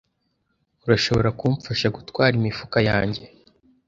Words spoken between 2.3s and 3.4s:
imifuka yanjye?